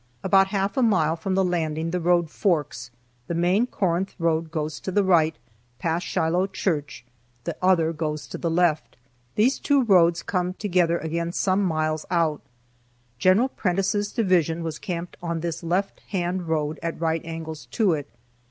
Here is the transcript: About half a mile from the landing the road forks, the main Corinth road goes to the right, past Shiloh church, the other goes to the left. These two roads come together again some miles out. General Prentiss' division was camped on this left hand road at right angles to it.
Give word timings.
About 0.23 0.47
half 0.47 0.77
a 0.77 0.81
mile 0.81 1.15
from 1.15 1.35
the 1.35 1.43
landing 1.43 1.91
the 1.91 1.99
road 1.99 2.31
forks, 2.31 2.89
the 3.27 3.35
main 3.35 3.67
Corinth 3.67 4.15
road 4.17 4.49
goes 4.49 4.79
to 4.79 4.91
the 4.91 5.03
right, 5.03 5.35
past 5.77 6.07
Shiloh 6.07 6.47
church, 6.47 7.05
the 7.43 7.55
other 7.61 7.93
goes 7.93 8.25
to 8.29 8.39
the 8.39 8.49
left. 8.49 8.97
These 9.35 9.59
two 9.59 9.83
roads 9.83 10.23
come 10.23 10.55
together 10.55 10.97
again 10.97 11.31
some 11.33 11.63
miles 11.63 12.07
out. 12.09 12.41
General 13.19 13.49
Prentiss' 13.49 14.11
division 14.11 14.63
was 14.63 14.79
camped 14.79 15.17
on 15.21 15.41
this 15.41 15.61
left 15.61 15.99
hand 16.09 16.47
road 16.47 16.79
at 16.81 16.99
right 16.99 17.23
angles 17.23 17.67
to 17.67 17.93
it. 17.93 18.09